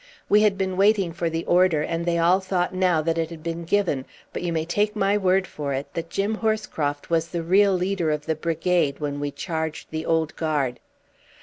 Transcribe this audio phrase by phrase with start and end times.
[0.29, 3.43] We had been waiting for the order, and they all thought now that it had
[3.43, 7.43] been given; but you may take my word for it, that Jim Horscroft was the
[7.43, 10.79] real leader of the brigade when we charged the Old Guard.